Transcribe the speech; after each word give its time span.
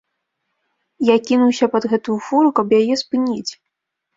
Я 1.09 1.17
кінуўся 1.27 1.69
пад 1.75 1.83
гэтую 1.91 2.17
фуру, 2.29 2.49
каб 2.61 2.67
яе 2.81 2.95
спыніць. 3.07 3.51